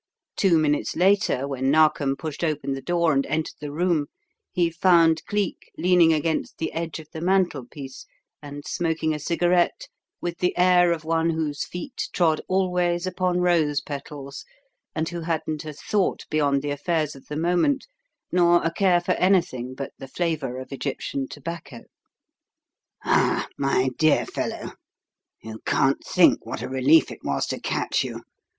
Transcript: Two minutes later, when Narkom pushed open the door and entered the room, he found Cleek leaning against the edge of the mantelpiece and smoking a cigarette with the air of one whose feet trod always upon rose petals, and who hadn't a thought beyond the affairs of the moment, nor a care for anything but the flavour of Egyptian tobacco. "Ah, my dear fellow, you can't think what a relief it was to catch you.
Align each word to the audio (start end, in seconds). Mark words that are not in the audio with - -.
Two 0.35 0.57
minutes 0.57 0.95
later, 0.95 1.47
when 1.47 1.69
Narkom 1.69 2.15
pushed 2.15 2.43
open 2.43 2.73
the 2.73 2.81
door 2.81 3.13
and 3.13 3.23
entered 3.27 3.53
the 3.61 3.71
room, 3.71 4.07
he 4.51 4.71
found 4.71 5.23
Cleek 5.27 5.71
leaning 5.77 6.11
against 6.11 6.57
the 6.57 6.73
edge 6.73 6.97
of 6.99 7.07
the 7.11 7.21
mantelpiece 7.21 8.07
and 8.41 8.65
smoking 8.65 9.13
a 9.13 9.19
cigarette 9.19 9.87
with 10.19 10.39
the 10.39 10.57
air 10.57 10.91
of 10.91 11.03
one 11.05 11.29
whose 11.29 11.65
feet 11.67 12.09
trod 12.13 12.41
always 12.47 13.05
upon 13.05 13.41
rose 13.41 13.79
petals, 13.79 14.43
and 14.95 15.07
who 15.09 15.21
hadn't 15.21 15.65
a 15.65 15.73
thought 15.73 16.25
beyond 16.31 16.63
the 16.63 16.71
affairs 16.71 17.15
of 17.15 17.27
the 17.27 17.37
moment, 17.37 17.85
nor 18.31 18.63
a 18.65 18.73
care 18.73 19.01
for 19.01 19.11
anything 19.19 19.75
but 19.75 19.91
the 19.99 20.07
flavour 20.07 20.57
of 20.57 20.71
Egyptian 20.71 21.27
tobacco. 21.27 21.81
"Ah, 23.05 23.45
my 23.55 23.91
dear 23.99 24.25
fellow, 24.25 24.71
you 25.43 25.59
can't 25.63 26.03
think 26.03 26.43
what 26.43 26.63
a 26.63 26.67
relief 26.67 27.11
it 27.11 27.23
was 27.23 27.45
to 27.45 27.59
catch 27.59 28.03
you. 28.03 28.21